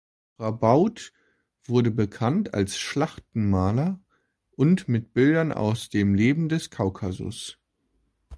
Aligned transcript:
Roubaud 0.39 1.13
wurde 1.63 1.91
bekannt 1.91 2.55
als 2.55 2.79
Schlachtenmaler 2.79 4.01
und 4.49 4.87
mit 4.87 5.13
Bildern 5.13 5.51
aus 5.51 5.89
dem 5.89 6.15
Leben 6.15 6.49
des 6.49 6.71
Kaukasus. 6.71 7.59